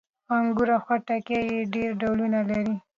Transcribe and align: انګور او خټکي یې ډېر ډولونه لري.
انګور 0.35 0.69
او 0.75 0.81
خټکي 0.85 1.39
یې 1.49 1.67
ډېر 1.73 1.89
ډولونه 2.01 2.39
لري. 2.49 2.73